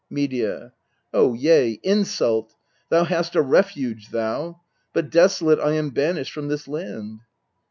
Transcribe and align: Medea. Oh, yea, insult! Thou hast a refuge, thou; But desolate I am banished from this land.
Medea. 0.09 0.73
Oh, 1.13 1.35
yea, 1.35 1.79
insult! 1.83 2.55
Thou 2.89 3.03
hast 3.03 3.35
a 3.35 3.41
refuge, 3.43 4.09
thou; 4.09 4.59
But 4.93 5.11
desolate 5.11 5.59
I 5.59 5.73
am 5.73 5.91
banished 5.91 6.31
from 6.31 6.47
this 6.47 6.67
land. 6.67 7.19